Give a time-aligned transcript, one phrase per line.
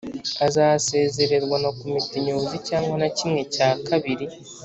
[0.45, 4.25] azasezererwa na Komite Nyobozi cyangwa na kimwe cya kabiri